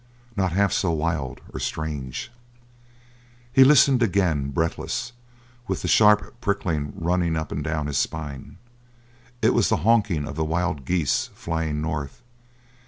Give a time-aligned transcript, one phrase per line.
[0.35, 2.31] Not half so wild or strange.
[3.53, 5.11] He listened again, breathless,
[5.67, 8.57] with the sharp prickling running up and down his spine.
[9.43, 12.23] It was the honking of the wild geese, flying north.